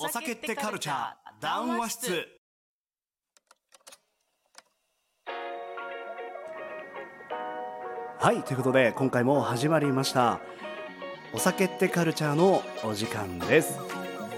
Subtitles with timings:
[0.00, 0.96] お酒ってカルチャー。
[1.38, 2.26] 談話室。
[8.18, 10.40] はいということで今回も始まりました。
[11.34, 13.78] お酒ってカルチャーのお時間です。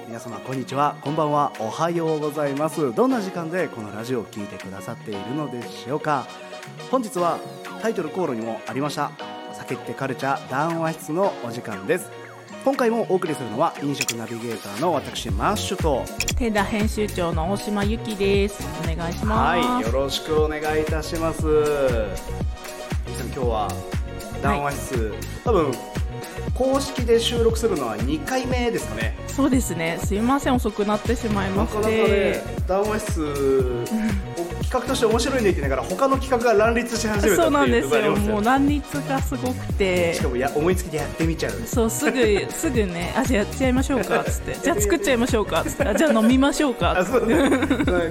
[0.09, 0.97] 皆様こんにちは。
[1.03, 1.53] こんばんは。
[1.61, 2.93] おはようございます。
[2.93, 6.27] どんな時間でこのラジオを聞いてくださっているのでしょうか。
[6.91, 7.39] 本日は
[7.81, 9.13] タイトルコールにもありました。
[9.53, 10.51] お酒ってカルチャー。
[10.51, 12.24] 談話室のお時間です
[12.65, 16.03] 今回もお送りするのは飲食ナビゲーターの私マッシュと
[16.37, 18.67] テダ編集長の大島由紀です。
[18.83, 19.61] お願いします。
[19.61, 21.43] はいよろしくお願いいたします。
[23.35, 23.69] 今日は
[24.43, 25.73] 談話室、はい、多分
[26.55, 29.17] 公式で収録するのは2回目ですかね。
[29.27, 29.99] そうですね。
[30.05, 31.77] すいません遅くなってしまいまして。
[31.77, 33.85] なかなかね談話室
[34.63, 38.17] 企画として面白いねって言いながら他の企画が乱立し始めたそうなんですよ。
[38.17, 40.15] もう乱立がすごくて。
[40.15, 41.53] しかもや思いつきでやってみちゃう。
[41.67, 44.57] そうすぐ すぐねあじゃあやっちゃいましょうかっ つって。
[44.63, 45.95] じゃあ作っちゃいましょうかっつって。
[45.99, 47.35] じゃあ飲みましょうかっつって、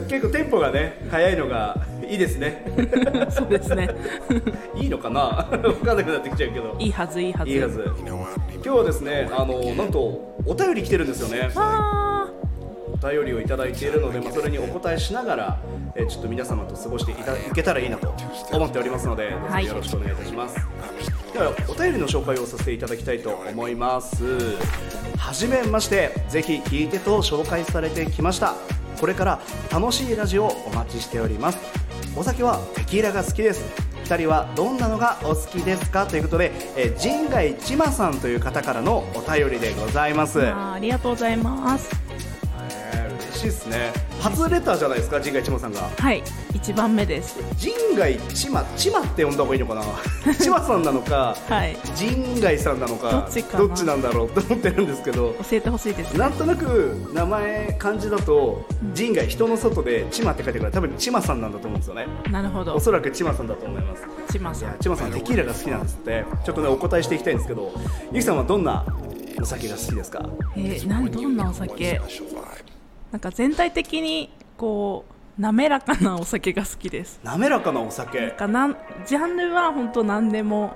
[0.10, 1.78] 結構テンポがね早いのが
[2.10, 2.66] いいですね。
[3.30, 3.90] そうですね。
[4.76, 5.48] いいのかな？
[5.62, 6.76] 分かんなくなってきちゃうけど。
[6.80, 7.52] いいはずいいはず。
[7.52, 7.92] いいはず。
[8.06, 10.00] 今日はですねあのなんと
[10.46, 11.50] お便り来てるんですよね。
[11.56, 15.60] お便りをいただいているので、まあ、それにお答えしながら、
[15.94, 18.14] えちょっと皆様と過ごしていたいけたらいいなと
[18.54, 20.62] 思っておりますのでどうぞよろしくお願いいたします、は
[21.30, 24.24] い、ではお便りの紹介をさせていただきたいと思います。
[25.18, 28.56] はじめましてぜひ聞いてと紹介されてきました。
[29.04, 31.83] これから楽しいラジオをお待ちしております
[32.16, 33.64] お酒はテキーラが好きです。
[34.06, 36.06] 2人はどんなのがお好きですか？
[36.06, 40.40] ということで、え陣外ちまさんという方からのお便りでございます。
[40.46, 41.90] ありがとうございます。
[43.44, 43.92] しいですね。
[44.20, 45.82] 初レターじゃないですか陣外ちまさんが。
[45.82, 47.40] はい一番目です。
[47.58, 49.84] 陣外ちまちまって呼んだ方がいいのかな？
[50.36, 55.36] ちまさんなのか、はい、陣外さんなのかどっちかどっちなんだろうと思ってるんですけど。
[55.50, 62.08] 教えてほしいです、ね、なんとなく名前漢字だと陣外人の外でちまって書いてくる多分ちまさんなんだと思うんですよね。
[62.32, 62.76] なるほど。
[62.76, 64.04] おそらくちまさんだと思います。
[64.32, 64.76] ちまさん。
[64.80, 66.26] ちまさんテキーラが好きなんですって。
[66.46, 67.74] ちょっとねお答えしていきたいんですけど
[68.14, 68.86] ゆきさんはどんな
[69.42, 70.24] お酒が好きですか？
[70.56, 72.00] えー、なんどんなお酒？
[73.14, 75.06] なんか全体的にこ
[75.38, 77.20] う滑らかなお酒が好きです。
[77.24, 78.20] 滑らかなお酒？
[78.20, 80.76] なんかなんジャンルは本当何でも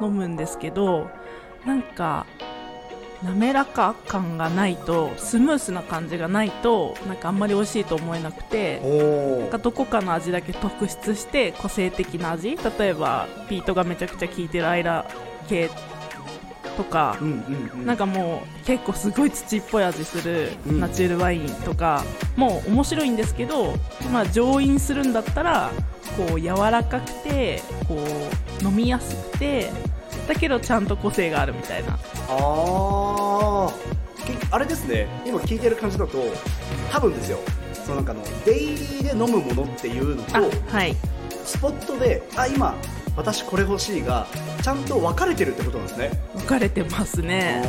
[0.00, 1.08] 飲むんですけど
[1.64, 2.26] なんか
[3.22, 8.80] 滑らか感がないとスムースな感じがないとなんかあんまり美味しいと思えなくて
[9.40, 12.56] なんかどこかの味だけ特筆して個性的な味。
[12.78, 15.08] 例えばピートがめちゃくちゃ効いてるアイラ
[15.48, 15.70] 系
[16.76, 22.04] とか、うんうんうん、なんかもう結構すごい土っぽい味するナチュラルワインとか、
[22.36, 23.74] うん、もう面白いんですけど、
[24.12, 25.70] まあ、上飲するんだったら
[26.16, 27.96] こう柔らかくてこ
[28.60, 29.70] う飲みやすくて
[30.28, 31.98] だけどちゃんと個性があるみたいな。
[32.28, 33.72] あ
[34.50, 35.06] あれですね。
[35.24, 36.18] 今聞いてる感じだと
[36.90, 37.38] 多分ですよ。
[37.72, 40.32] そのなんかのデイリーで飲むものっていうのと、
[40.68, 40.96] はい、
[41.44, 42.74] スポットであ今
[43.16, 44.26] 私これ欲しいが
[44.62, 46.10] ちゃんと分かれてるってことなんですね。
[46.34, 47.62] 分かれてますね。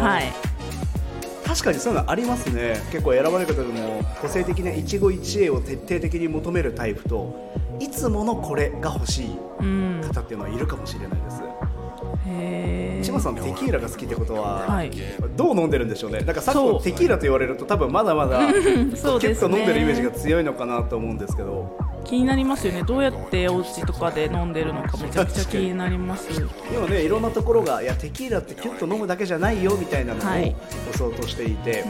[0.00, 0.32] はい。
[1.46, 2.80] 確かにそういうのありますね。
[2.90, 9.36] 結構選ばれ方でも個性的な一期一会を徹底的に求めるタイプといつものこれが欲しい
[10.02, 11.44] 方っていうのはいるかもしれないです、へ
[12.24, 14.90] 千葉さんテキーラが好きってことは、はい、
[15.36, 16.20] どう飲んでるんでしょうね。
[16.20, 18.40] なんかさっきテキーラと言われると多分まだまだ
[18.96, 21.76] そう結構飲んでるイメージが強いのかなと思うんですけど。
[22.04, 22.82] 気になりますよね。
[22.82, 26.28] どうやってお家とかで飲んでるのかめちゃくちゃ気になります。
[26.70, 30.54] 今ねいろんなところがいやテキーラってキュッと飲むだけじゃないよみたいなのを押
[30.92, 31.82] そうとしていて、はい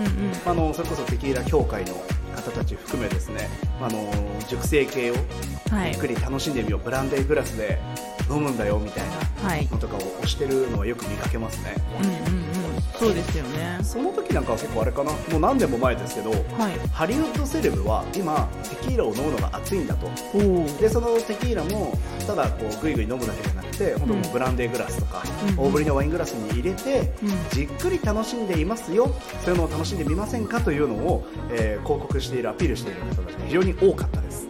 [0.46, 1.94] あのそれこそテキーラ協会の
[2.36, 3.48] 方たち含めですね。
[3.80, 4.12] あの
[4.48, 7.78] 熟成系をゆっくり楽しんでみよう、はい、ブランデーグラスで
[8.30, 9.12] 飲むんだよみたいな。
[9.14, 9.23] の
[9.78, 11.74] とかを推してるのはよく見かけますね。
[12.00, 12.54] うんうんうん。
[12.98, 13.78] そうですよね。
[13.82, 15.12] その時なんかは結構あれかな。
[15.12, 20.08] もう何年も前ですけど、はい、ハリウッドセレブは今テキーラを飲むのが熱いんだと。
[20.80, 21.96] でそのテキーラも
[22.26, 29.14] ただこうグイグイ飲むだけじゃなくて、本当ブランデーグラスとか、うん、大ぶりのワイングラスに入れて、うん、じっくり楽しんでいますよ。
[29.44, 34.46] そういうのを楽しんでみませんかというのを、えー、広告しているアピールしている方たちが非常に多かったです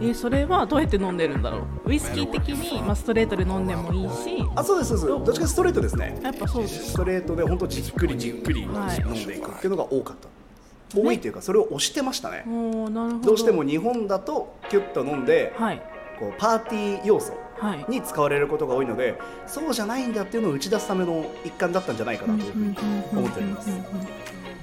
[0.00, 1.90] えそれはどうやって飲んでるんだろう？
[1.90, 4.44] ウイスキー的に、まあ、ストレートで飲んでもいいし。
[4.54, 5.06] あそうですそうです。
[5.06, 6.18] どっちかストレートですね。
[6.22, 12.44] やっぱそうですストレートで本当じっくりじっくり飲んでいくっていうのが多かった、はい、多いというかそれを押してましたね。
[12.46, 13.32] ど。
[13.32, 15.82] うしても日本だとキュッと飲んで、はい、
[16.18, 17.34] こうパーティー要素
[17.88, 22.76] に使われることが多いので、そうじゃないんだっていうのを打ち出すための一環だったんじゃないかなというふうに
[23.12, 23.68] 思っております。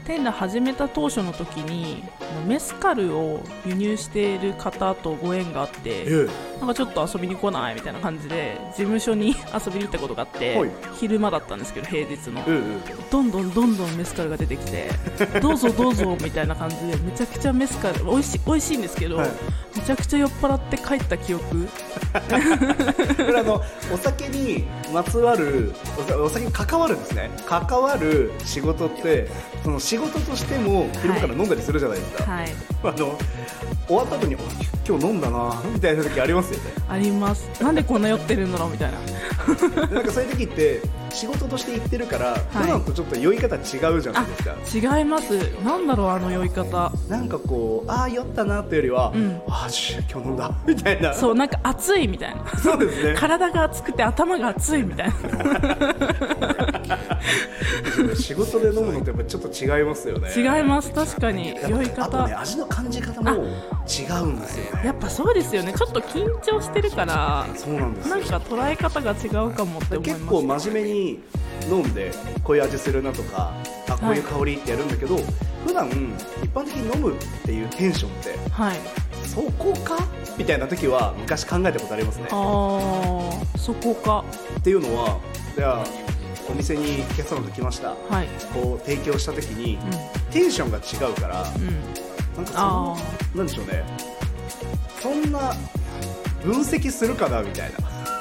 [0.07, 2.01] テンダ始めた当初の時に
[2.47, 6.27] メスカルを輸入している方とご縁があってえ。
[6.59, 10.69] なんかちょっと遊びに来ないみたいな感じで事務所に遊びに行ったことがあって、はい。
[10.99, 12.43] 昼間だったんですけど平日の。
[12.47, 14.89] えうんうんどんどんどんどんメスカルが出てきて
[15.39, 19.29] どうぞどうぞみたいな感じでめちゃくちゃメスカル美味しい美味しいんですけど、はい。
[19.75, 21.67] めちゃくちゃ酔っ払って帰った記憶。
[22.17, 23.61] これあの
[23.93, 25.73] お酒にまつわる
[26.21, 27.29] お酒に関わるんですね。
[27.45, 29.29] 関わる仕事って
[29.63, 32.55] その仕事としても昼間から飲んだりするじゃないですか、はい。
[32.83, 33.17] あの
[33.87, 34.39] 終わった後にお
[34.87, 36.71] 今日飲んだなみたいな時ありますよね。
[36.87, 37.49] あります。
[37.61, 38.97] なんでこんな酔ってるんだろうみたいな。
[39.87, 40.81] でなんかそういう時って
[41.17, 44.43] 仕事として行ってるから、普段とちょっと酔い方違うじゃないです
[44.83, 44.97] か。
[44.97, 45.35] 違います。
[45.63, 46.91] なんだろうあの酔い方。
[47.09, 49.41] なんかこうああ酔ったなっていうよりは、うん。
[49.47, 51.11] ああし今日飲んだみたいな。
[51.15, 52.45] そうなんか暑いみたいな。
[52.59, 53.15] そうですね。
[53.17, 55.15] 体が熱くて頭が熱いみたいな。
[58.15, 60.29] 仕事で飲むのってやっぱちょっと違いますよね。
[60.35, 60.91] 違います。
[60.91, 61.55] 確かに。
[61.67, 64.81] 酔いあとね方味の感じ方も違うんですよね。
[64.85, 65.73] やっぱそうですよね。
[65.73, 68.15] ちょっと緊張してるからそうなんですよ。
[68.15, 70.19] なんか捉え方が違うかもって思います。
[70.19, 71.06] 結構真面目に
[71.69, 72.11] 飲んで
[72.43, 73.53] こういう味するなとか
[73.89, 75.17] あこういう香りってやるんだけど、
[75.65, 75.87] 普段
[76.43, 78.77] 一般的に飲むっていうテンションってはい。
[79.25, 79.97] そこか？
[80.37, 82.27] みたいな時は昔考えたことありますね。
[82.31, 84.23] あーそこか。
[84.59, 85.19] っていうのは
[85.55, 85.85] じゃあ
[86.49, 87.89] お店にお客様と来ました。
[87.89, 88.27] はい。
[88.53, 91.65] こう提供した時にうテンションが違うからんうん。
[92.35, 92.97] なんかそあの
[93.35, 93.83] なんでしょうね。
[95.01, 95.53] そんな
[96.43, 97.41] 分析するかな？
[97.41, 97.77] みたいな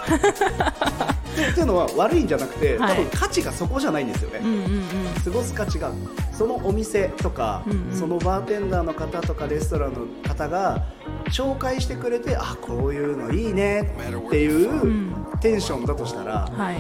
[1.57, 2.97] っていうのは悪いんじゃなくて、はい。
[2.97, 4.85] 多分価値がそこじゃないんですよね、うんうんうん。
[5.25, 5.91] 過ごす価値が
[6.31, 7.97] そのお店とか、うんうん。
[7.97, 10.85] そのバーテンダーの方とかレストランの方が
[11.31, 13.95] 紹介してくれてあこういうのいいね
[14.27, 15.15] っていううん。
[15.41, 16.77] テンションだとしたら、はい。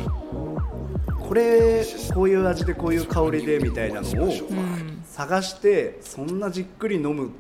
[1.27, 1.83] これ
[2.15, 5.03] こういう味でこういう香りでみたいなのをうん。
[5.07, 7.31] 探してそんなじっくり飲むっ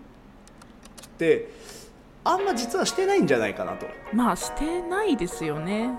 [1.18, 1.50] て
[2.24, 3.86] あんま実はしてないんじゃないかなと。
[4.14, 5.90] まあしてないですよね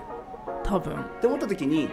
[0.68, 0.94] 多分。
[0.94, 1.88] って思った時に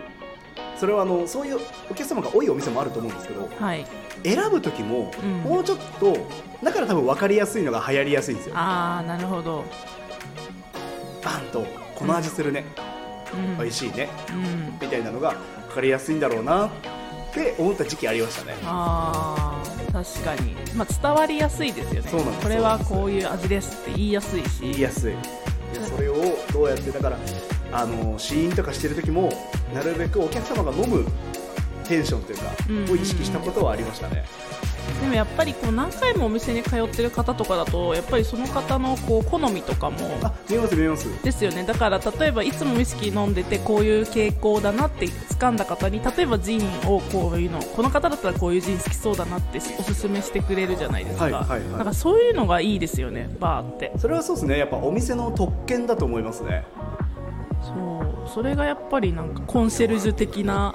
[0.78, 3.86] それはあのそういうお客様が多いお店もあると思うんですけどはい。
[4.24, 5.32] 選ぶ時もうん。
[5.50, 6.18] もうちょっと
[6.64, 8.58] だから多分分かりやすいのが流行りやすいんですよ。
[8.58, 9.64] ああなるほど。
[11.24, 12.66] バンとこの味するね、
[13.34, 13.58] うん。
[13.58, 14.10] 美味しいね。
[14.30, 14.78] うん。
[14.82, 15.36] みたいなのが
[15.70, 16.70] 分かりやすいんだろうなっ
[17.34, 18.56] て思った時期ありましたね。
[18.64, 22.10] あー確かに、まあ、伝わりやすいですよね。
[22.10, 24.62] そうなんですこれはこういう味ですって言いやすいし。
[24.62, 25.14] 言いやすい。
[25.74, 26.16] でそれを
[26.54, 27.18] どうやってだから
[27.78, 29.32] あの試飲とかしてる時も
[29.74, 31.06] なるべくお客様が飲む
[31.88, 32.76] テンションというか、うん。
[32.78, 34.26] うんうんを意識したことはありましたね。
[35.02, 41.24] でもやっぱりこう何回もお店に通ってる方とかだとやっぱりその方のこう好みとかもあ見えます見えます。
[41.24, 41.64] ですよね。
[41.64, 51.72] だから例えばいつもウイスキー飲んでてこういう傾向だなって掴んだ方に例えばジンをこういうのこの方だったらこういうジン好きそうだなっておすすめしてくれるじゃないですか、はいはいはい。
[51.72, 53.92] だからそういうのがいいですよねバーって。
[53.98, 54.60] それはそうですね。
[54.60, 56.64] やっぱお店の特権だと思いますね
[57.66, 58.30] そう。
[58.30, 60.74] それがやっぱりなんかコンシェルジュ的な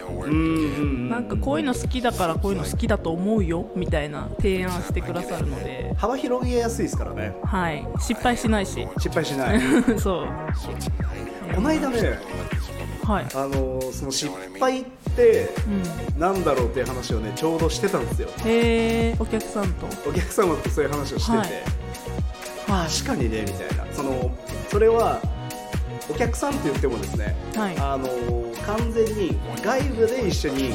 [1.09, 5.95] なんかこういうの好きだからこういうの好きだと思うよみたいな提案してくださるので。
[5.97, 7.35] 幅広げやすいですからね。
[7.45, 7.87] はい。
[7.99, 8.87] 失敗しないし。
[8.99, 9.61] 失敗しない。
[9.99, 10.27] そう。
[11.55, 12.19] この間ね
[13.05, 13.27] はい。
[13.35, 14.85] あのーその失敗っ
[15.17, 15.49] て
[16.15, 16.21] うん。
[16.21, 18.29] なんだろうっていう話をねちょうどしてたんですよ。
[18.45, 19.87] へえお客さんと。
[20.09, 21.63] お客様とそういう話をしてて、
[22.71, 22.89] はい。
[22.89, 23.93] 確かにねみたいな。
[23.93, 24.31] その
[24.71, 25.21] それは
[26.11, 27.79] お客さんって言ってもですねはい。
[27.79, 28.09] あの
[28.67, 30.73] 完全に外部で一緒に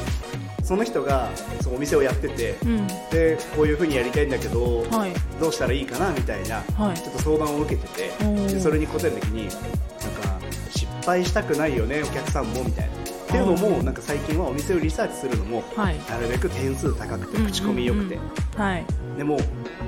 [0.64, 1.30] その人が
[1.62, 2.88] そのお店をやっててうん。
[3.12, 5.12] でこういうふうにやりたいんだけど、はい。
[5.39, 6.98] どうしたらいいかなみたいな、はい。
[6.98, 8.10] ちょっと相談を受けてて
[8.48, 10.39] でそれに答えるときになんか
[10.72, 12.96] 失敗したくないよねお客さんもみたいな。
[12.96, 16.00] っていうのもなんか最近はお店をリサーチするのもはい。
[16.10, 18.86] なるべく点数高くてうん口コミ良くて、うんうんはい。
[19.18, 19.38] でも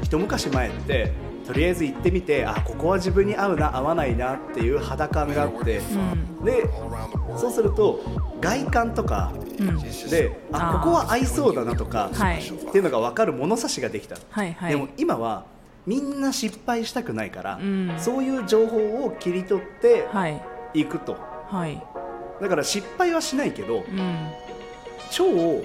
[0.04, 1.12] 一昔前って
[1.48, 6.46] とりあえず行ってみてあここは自分に合うな合わないなっていう肌感があって、うん。
[6.46, 6.70] で
[7.38, 8.02] そうすると
[8.42, 9.82] 外観とかうん。
[10.10, 12.42] であここは合いそうだなとか、はい。
[12.42, 14.72] っていうのが分かる物差しができた、はいはい。
[14.72, 15.46] でも今は
[15.86, 17.96] みんな失敗したくないから、うん。
[17.98, 20.42] そういう情報を切り取ってはい。
[20.74, 21.16] いくと。
[21.48, 21.82] はい。
[22.42, 24.30] だから失敗はしないけどうん。
[25.10, 25.64] 超う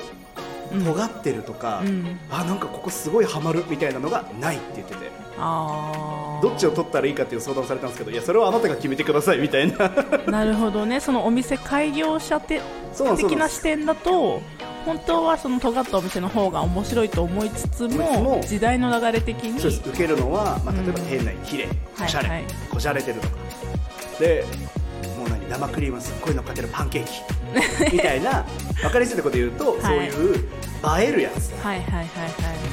[0.76, 0.84] ん。
[0.84, 2.18] 尖ってるとか、うん。
[2.30, 9.88] あなんかここすごいハマるみたいなのがないって言っててどっちを取ったらいいかっていう相談をされたんですけどいやそれはあなたが決めてくださいみたいな。
[10.26, 11.00] なるほどね。
[11.00, 12.60] そのお店開業者て
[13.16, 14.42] 的な視点だと
[14.84, 21.06] 本当はその尖ったお店の方が面白いと思いつつもも時代の流れ的に受けるのは、まあ、例えばうん。
[21.06, 21.68] 店内綺麗
[22.02, 23.36] おしゃれ、はいはいこじゃれてるとか。
[24.18, 24.44] で
[25.18, 27.12] もう何生クリームすっごい乗っかってるパンケーキ。
[27.92, 28.44] みたいな
[28.80, 29.80] 分かりやすいところで言うと、はい。
[29.82, 30.48] そういう
[31.00, 31.52] 映えるやつ。
[31.62, 32.71] はいはいはいはい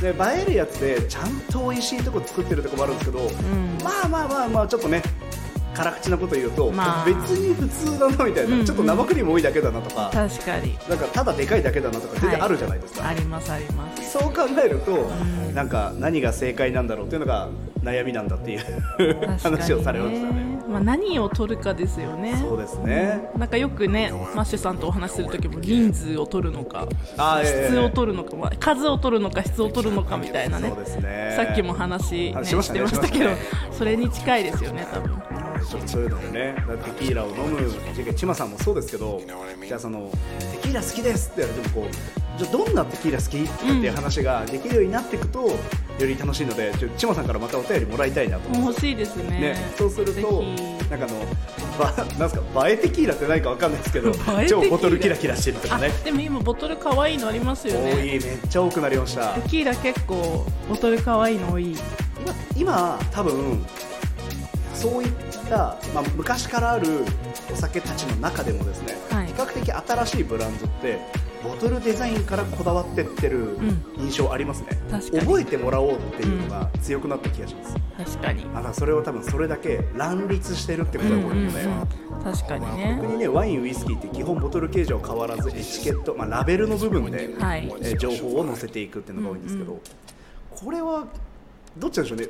[0.00, 0.12] で映
[0.42, 3.78] えるやつでちゃんと美味しいとこ作ってるとこもあるんですけど、うん。
[3.82, 5.02] まあまあまあまあちょっとね
[5.78, 7.04] 辛口なこと言うと、まあ。
[7.04, 8.66] 別に普通だなみたいな、うんうん。
[8.66, 10.76] ちょっと生クリーム多いだけだなとか、確かに。
[10.88, 14.10] なんかただでかいだけだなとか全然あるじゃないですか、ありますあります。
[14.10, 15.54] そう考えると、ん。
[15.54, 17.48] なんか何が正解なんだろうっていうのが
[17.82, 20.58] 悩みなんだっていう確かに話をされましたね。
[20.68, 22.36] まあ、何を取るかですよね。
[22.36, 23.30] そうですね。
[23.38, 26.86] なんかよくねマッシュさんとお話しする時も人数を取るのか
[27.42, 30.68] 質を取るのか、まあ数を取るのか質を取るのかみたいなね。
[30.68, 31.34] そうですね。
[31.36, 33.30] さっきも話、ね、あしましたねしてましたけど
[33.70, 35.16] それに近いですよね多分
[35.86, 36.54] そういうのでね、
[36.98, 39.20] テキーラを飲む、チマさんもそうですけど、
[39.66, 40.10] じゃあその
[40.52, 45.56] テキーラ好きですって言われてもこう、じゃあどんなテキーラ好きっていう話ができるようになっていくと、よ
[46.00, 48.58] り楽しいので、ちょチマさんからまたお便りもらいたいなと。
[48.58, 49.40] 欲しいですね。
[49.40, 50.78] ね、そうするぜとひ。
[50.88, 51.26] なんかあの
[51.78, 54.10] ばなんすか映えテキーラって何かわかんないですけど
[54.48, 59.34] 超ボトルキラキラしてるとかあねでも今ボトル可愛いのありますよ多ねいめっちゃ多くなりました。
[59.34, 61.76] テキーラ結構ボトル可愛いの多い。
[61.76, 63.66] 今今多分
[64.74, 65.12] そういっ
[65.48, 67.04] た、まあ、昔からある
[67.52, 69.26] お酒たちの中でもですね、はい。
[69.26, 70.98] 比較的新しいブランドって
[71.42, 73.82] ボトルデザインからこだわってってるん。
[73.98, 75.20] 印象ありますね、確かに。
[75.20, 78.44] 覚えてもらおうっていうのが強くなった気がします、確かに。
[78.46, 81.68] まだそれを多分それだけ乱立してるってことだと思うので、
[82.24, 82.98] 確かにね。
[83.00, 87.72] 逆にねワインウイスキーって基本ボトル形状変わらずエチケット、まあ、ラベルの部分で、はい。
[87.80, 89.80] えー情報を載せていくっていうのが多いんですけど、うん。
[90.50, 91.06] これは
[91.76, 92.28] どっちなんでしょうね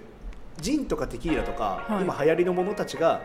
[0.60, 2.02] ジンとかテキーラとか、はい。
[2.02, 3.22] 今流行りのものたちが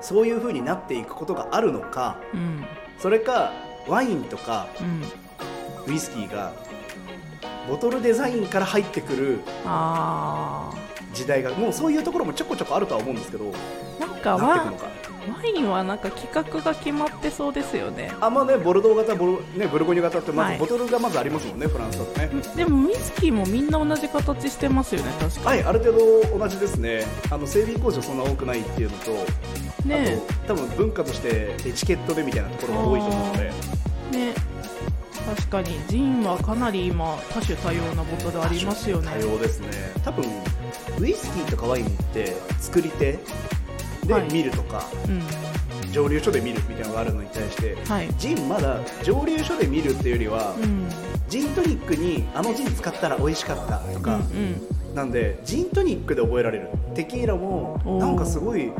[0.00, 2.64] そういう風になっていくことがあるのかうん。
[2.98, 3.52] それか
[3.86, 5.92] ワインとかうん。
[5.92, 6.52] ウイスキーが
[7.68, 10.72] ボトルデザインから入ってくるあ
[11.12, 14.88] 時代がもうそういうところもちょこちょこあるとは思うんですけどーなんかワなっていくのか
[15.28, 18.12] ワインはなんか企画が決まってそうですよね。
[18.20, 20.54] あまあねボルドー型ボル、ね、ブルゴーニュ型ってまはい。
[20.54, 22.30] ずボトルがまずありますもんね、フランスだとね。
[22.56, 25.50] でもウイスキーもみんな同じ形してますよね確か。
[25.50, 27.04] はいある程度同じですね。
[27.30, 29.12] あの整備工場そんな多くないっていうのと
[29.86, 33.38] ね多分文化としてエチケットでみたいなところが多いと思うので。
[34.12, 34.34] ね。
[35.26, 39.10] 確かにジンはかなり今多種多様なボトルありますよね。
[39.12, 39.68] 多様ですね。
[40.04, 40.24] 多分
[41.00, 43.18] ウイスキーとかワインって作り手
[44.06, 44.32] ではい。
[44.32, 45.22] 見るとか、うん。
[45.92, 48.08] 蒸留所で見るみたいなのがあるのに対してはい。
[48.18, 50.88] ジンまだ蒸留所で見るっていうよりは、うん。
[51.28, 54.94] ジントニックにあのジン使ったら美味しかったとうんか、うん。
[54.94, 56.68] なんでジントニックで覚えられる。
[56.94, 58.72] テキーラもなんかすごい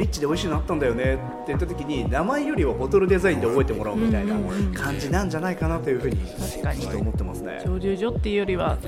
[0.00, 1.14] リッチで美味しいのあったんだよね。
[1.14, 4.34] って言った時に名前よりはボトルデザインで覚えてもらおうみたいな
[4.74, 6.80] 感じなんじゃないかなというふうに確かに。
[6.80, 7.62] ちょっと思ってますね。
[7.64, 8.78] 蒸留所っていうよりは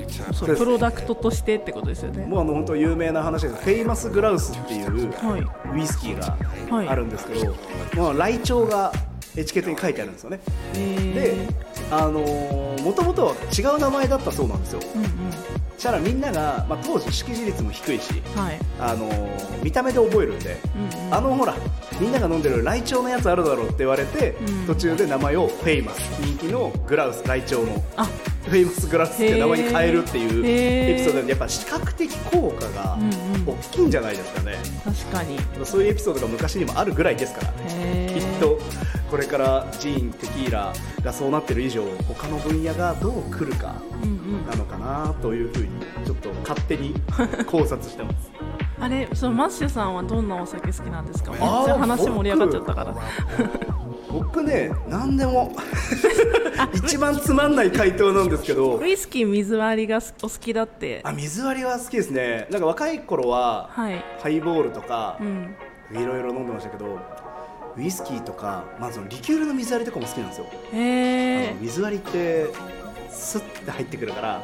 [0.45, 2.25] プロダクトとしてってことですよね。
[2.25, 3.63] もうあの本当有名な話です。
[3.63, 5.77] フェイマスグラウスっていうはい。
[5.77, 7.55] ウイスキーはいがあるんですけど、
[7.95, 8.91] まあ、ライチョウが
[9.35, 10.39] エチケットに書いてあるんですよね。
[10.73, 11.47] でえ
[11.91, 12.19] あの
[12.83, 14.79] もともとは違う名前だったそうなんですよ。
[14.95, 15.09] うんうん。
[15.31, 18.59] そしたらみんなが、まあ、当時識字率も低いしはい。
[18.79, 19.09] あの
[19.63, 21.13] 見た目で覚えるんでうんうん。
[21.13, 21.55] あのほら
[21.99, 24.65] みんなが飲んでるライチョウのやつあるだろうって言われて、うん。
[24.67, 25.99] 途中で名前をフェイマス。
[26.21, 27.83] 人気のグラウスライチョウの。
[27.97, 28.05] あ。
[28.45, 33.45] フェイマスグラウスって名前に変えるっていうエピソードでやっぱ視覚的効果がうんうん。
[33.45, 35.37] 大きいんじゃないですかね、確かに。
[35.65, 38.12] そういうエピソードが昔にもあるぐらいですからへー。
[38.12, 38.12] きっ
[38.43, 38.59] と
[39.09, 40.73] これからジーンテキーラ
[41.03, 44.45] がそうなってる以上他の分野がどう来るかうんうん。
[44.47, 45.69] なのかなというふうに
[46.05, 46.93] ちょっと勝手に
[47.47, 48.31] 考察してます。
[48.79, 51.31] あれそのマッシュさんはどんなお酒好きなんですか？
[51.31, 52.95] めっちゃ話盛り上がっちゃったから。
[54.11, 55.55] 僕ね何でも
[56.73, 58.77] 一番つまんない回答なんですけど。
[58.77, 61.01] ウイスキー水割りがお好きだって。
[61.03, 62.47] あ水割りは好きですね。
[62.51, 64.03] なんか若い頃ははい。
[64.21, 65.55] ハイボールとかうん。
[65.91, 66.97] いろいろ飲んでましたけど
[67.77, 72.47] ウイスキーとかまずリキュールの水割りとかも好きなんですよ、へえあの水割りって
[73.09, 74.41] スッて入ってくるから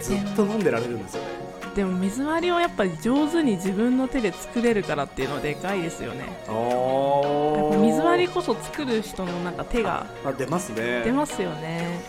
[0.00, 1.28] ずっと飲んでられるんですよね。
[1.74, 6.24] でも水割りをやっぱり上手に自分の手で作れるからっていうのはでかいですよね。
[6.48, 11.02] あやっぱ水割りこそ作る人のなんか手があ出ますね。
[11.04, 12.00] 出ますよね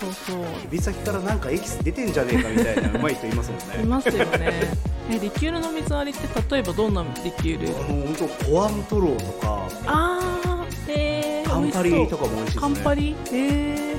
[0.00, 0.44] そうそう。
[0.64, 3.64] 指先からなんかエキス出てんじゃねえかみたいな うまい人いますもんね。
[3.82, 4.72] いますよね。
[5.10, 7.68] えリキュールの水割りって例えばどんなリキュール。
[7.68, 12.60] あの本当コアントローとかあーへえカンパリとかも美味しいですね。
[12.60, 13.96] カンパリへえ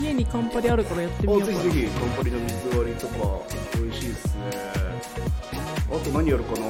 [0.00, 1.58] 家にカンパリあるからやってみようかな。
[1.58, 3.14] あぜひぜひカンパリの水割りとか
[3.76, 4.32] 美味しいですね。
[5.90, 6.66] あと何やるかな？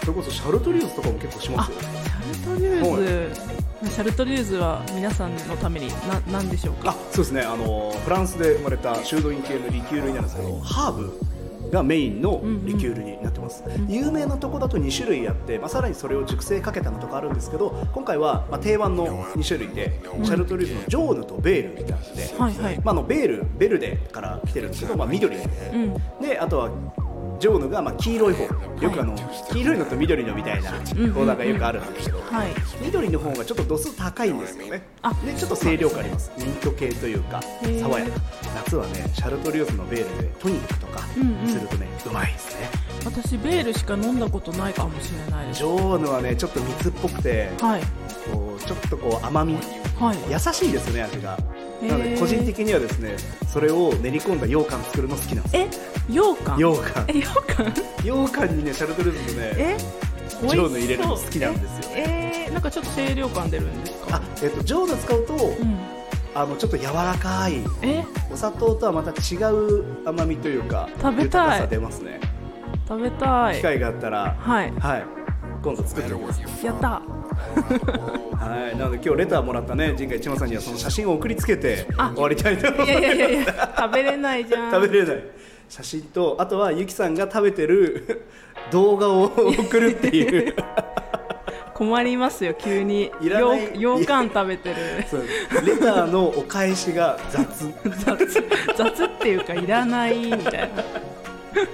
[0.00, 1.76] それこそシャルトリューズとかも結構しますよ。
[1.80, 6.90] シャルトリューズ、シャルトリューズは皆さんのためにな何でしょうか？
[6.90, 7.42] あそうですね。
[7.42, 11.20] あのフランスで生まれた修道院系のリキュールになるんですけどハーブ
[11.70, 22.76] がメインのリキュールになってます、有名なとこだと2種類あって、まあ、さらにそれを熟成かけたのとかあるんですけど今回はまあ定番の2種類で、シャルトリューズのジョーヌとベールみたいなので、はいはい。
[22.78, 25.94] まあ、あのベールベルデから来てるんですけど、まあ、緑うん。
[26.22, 26.70] であとは
[27.38, 28.44] ジョーヌがまあ黄色い方。
[28.44, 29.14] よくあの、
[29.52, 31.10] 黄色いのと緑のみたいなうんうん。
[31.18, 32.48] オーダーがよくあるんですけど、はい。
[32.80, 34.82] 緑の方がちょっっと度数高いんですよね。
[35.02, 35.12] あ。
[35.24, 36.30] でちょっと清涼感あります。
[36.38, 37.40] ミント系というか
[37.80, 38.20] 爽やか。
[38.54, 41.48] 夏はねシャルトリュースのベールでトニックとかうんうん。
[41.48, 42.68] するとね、うまいですね。
[43.04, 45.58] 私ベールしか飲んだことないかもしれないです。
[45.58, 47.82] ジョーヌはねちょっと蜜っぽくてはい。
[48.32, 49.54] こうちょっとこう甘み。
[49.98, 50.16] はい。
[50.30, 51.38] 優しいですね味が
[51.82, 53.16] なので個人的にはですね
[53.52, 55.56] それを練り込んだ羊羹作るの好きなんです。
[55.56, 55.68] え？
[56.08, 56.56] 羊羹？
[56.56, 57.04] 羊羹。
[57.08, 57.72] え羊羹？
[57.98, 59.76] 羊羹にねシャルトリュースのねえ？
[60.28, 64.16] ジョーヌ入れるの好きなんですよええー、なんかちょっと清涼感出るんですか？
[64.16, 65.78] あえっとジョーヌ使うと、うん。
[66.34, 68.04] あのちょっと柔らかいえ？
[68.30, 71.68] お砂糖とはまた違う甘みというか食べたい。
[71.68, 72.20] 出ますね。
[72.86, 73.56] 食べたい。
[73.56, 74.36] 機会があったら。
[74.38, 74.72] はい。
[74.78, 75.17] はい
[75.62, 76.66] 今度作っておきます。
[76.66, 76.88] やった。
[76.90, 82.90] はいなので今日レターもらったね陣海一馬さんにはその写真を送りつけてあ終わりたいと思います。
[82.90, 84.72] いやいやいやいや食べれないじゃん。
[84.72, 85.24] 食べれない。
[85.68, 88.26] 写真とあとはゆきさんが食べてる
[88.72, 90.54] 動画を送るっていう。
[91.74, 93.12] 困りますよ急に。
[93.20, 93.80] いらない。
[93.80, 94.76] よ羊羹食べてる。
[95.64, 97.72] レターのお返しが雑。
[98.04, 98.16] 雑。
[98.76, 100.58] 雑っていうかいらないみたいな。
[100.58, 100.70] い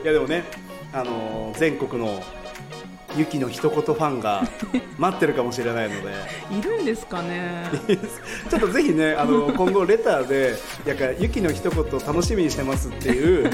[0.05, 0.45] やでもね、
[0.93, 2.23] あのー全国の
[3.17, 4.43] ゆきの一言ファンが
[4.99, 6.11] 待ってるかもしれないので。
[6.59, 7.69] いるんですかね。
[8.51, 10.55] ちょっとぜひね、あの 今後レターで
[10.87, 13.51] なんかゆきの一言楽しみにしてますっていう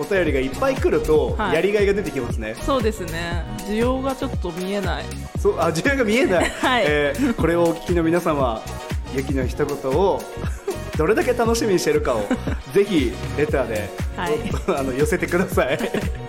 [0.00, 1.54] お便りがいっぱい来ると、はい。
[1.54, 2.56] やりがいが出てきますね。
[2.64, 3.44] そうですね。
[3.68, 5.04] 需要がちょっと見えない。
[5.40, 6.84] そうあ自分が見えない、はい。
[6.86, 8.62] えーこれをお聞きの皆様
[9.14, 10.20] ゆきの一言を
[10.96, 12.26] どれだけ楽しみにしてるかを
[12.72, 14.34] ぜひレターで、はい。
[14.68, 15.78] おあの寄せてください。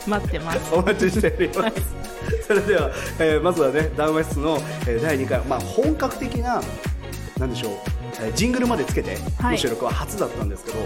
[0.08, 0.60] 待ってます。
[0.74, 2.14] お待ちしております。
[2.46, 6.62] それでは、えーまずはね、談話室の、えー第2回、まあ、本格的な、
[7.40, 7.72] なんでしょう、
[8.22, 9.52] えージングルまでつけてはい。
[9.54, 10.78] の収録は初だったんですけど、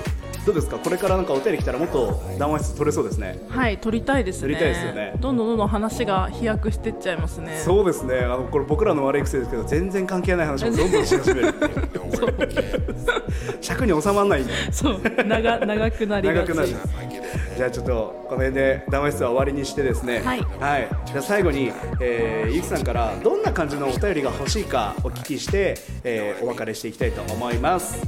[0.46, 3.40] どうですか、これからなんかお便り来たら、もっと談話室取れそうですね。
[3.50, 4.42] はい撮りたいですね。
[4.44, 5.14] 撮りたいですよね。
[5.20, 7.62] どんどんどんどん話が飛躍してっちゃいますね。
[7.64, 11.54] そうですね、あのこれ僕らの悪い癖ですけど、全然関係ない話もどんどんし始める。
[13.62, 14.54] 尺に収まらないんで。
[14.72, 15.02] そう。
[15.26, 16.48] 長長くなりがち。
[16.50, 16.70] 長くなる
[17.60, 17.92] じゃあちょっと
[18.30, 20.22] この辺で談話室は終わりにしてですね。
[20.22, 20.40] はい。
[20.40, 28.02] じゃあ最後に、えーゆきさんからどんな感じのお便りが欲しいかお聞きして、えーお別れしていきたいと思います。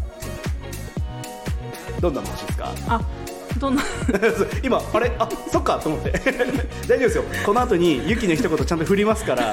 [2.00, 2.72] どんなの欲しいですか？
[2.88, 3.02] あ
[3.60, 3.84] どんな？
[4.64, 5.12] 今あれ？
[5.20, 6.12] あそっかと思って。
[6.88, 7.24] 大丈夫ですよ。
[7.46, 9.52] この後にゆきの一言ちゃんと振りますから。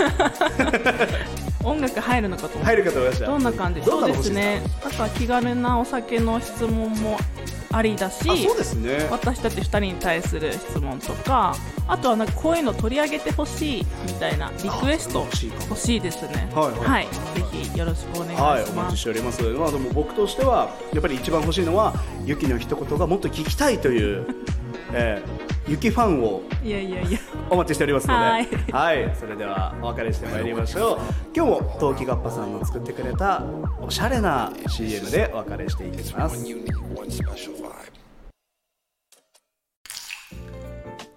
[1.65, 3.27] 音楽入るのかと入るかと思いました。
[3.27, 3.83] どんな感じ？
[3.83, 4.63] そうですね。
[4.87, 7.19] あとは気軽なお酒の質問も
[7.71, 8.25] ありだし
[8.75, 9.09] ね。
[9.11, 11.55] 私たち2人に対する質問とか
[11.87, 16.51] あとはなんかこういうの取り上げてほしいみたいなリクエストあ欲しいですね。
[16.55, 17.05] はいはい。
[17.05, 17.11] ぜ
[17.53, 19.43] ひよろしくお願いしはい、おます、待ちしております。
[19.43, 24.27] まあ、でも僕としては、やっぱり一番欲しいのは、ユキの一言がもっと聞きたいという、
[24.93, 27.19] えー、ユキファンをいやいやいや
[27.51, 30.99] お待ちしておりますので、はいはい、それではお別れしてまいりましょう。
[31.35, 33.43] 今日も陶器ガッパさんの作ってくれた
[33.81, 36.45] おしゃれな CM でお別れしていきます。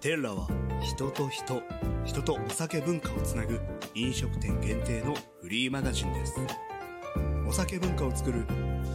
[0.00, 0.48] テッラは
[0.82, 1.62] 人と人、
[2.04, 3.60] 人とお酒文化をつなぐ
[3.94, 6.40] 飲食店限定のフリーマガジンです。
[7.46, 8.44] お酒文化を作る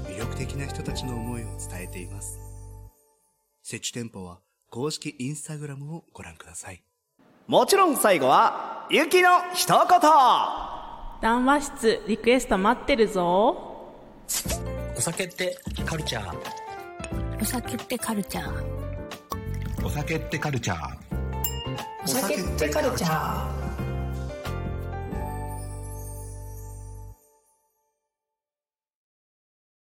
[0.10, 2.39] 魅力的な人たちの思いを伝えています。
[3.63, 6.84] 設置店舗は公式インスタグラムをご覧ください。
[7.47, 9.77] もちろん最後は、ゆきの一言。
[11.21, 13.93] 談話室リクエスト待ってるぞ。
[14.97, 17.41] お酒ってカルチャー。
[17.41, 19.86] お酒ってカルチャー。
[19.86, 20.97] お酒ってカルチャー。
[22.03, 23.57] お酒ってカルチャー